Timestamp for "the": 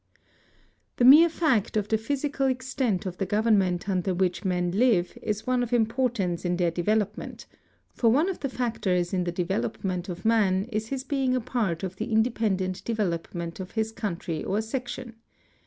0.97-1.05, 1.89-1.97, 3.19-3.25, 8.39-8.49, 9.25-9.31, 11.97-12.11